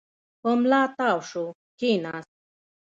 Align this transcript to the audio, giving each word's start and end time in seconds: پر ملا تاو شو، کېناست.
پر 0.41 0.53
ملا 0.61 0.81
تاو 0.97 1.19
شو، 1.29 1.45
کېناست. 1.79 2.31